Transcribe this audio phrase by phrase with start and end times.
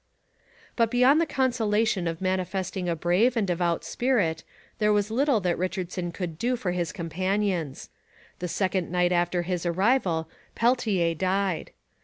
[0.75, 4.43] But beyond the consolation of manifesting a brave and devout spirit,
[4.79, 7.87] there was little that Richardson could do for his companions.
[8.39, 11.69] The second night after his arrival Peltier died.